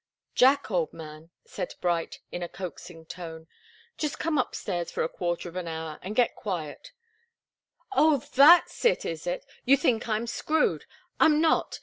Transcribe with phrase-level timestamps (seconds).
[0.33, 3.45] "Jack, old man," said Bright, in a coaxing tone,
[3.99, 6.91] "just come upstairs for a quarter of an hour, and get quiet"
[7.91, 9.45] "Oh that's it, is it?
[9.63, 10.85] You think I'm screwed.
[11.19, 11.79] I'm not.